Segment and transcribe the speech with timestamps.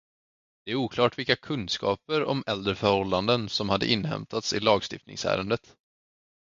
[0.65, 5.75] Det är oklart vilka kunskaper om äldre förhållanden som hade inhämtats i lagstiftningsärendet.